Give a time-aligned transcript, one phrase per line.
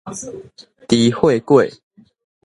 [0.87, 1.71] 豬血稞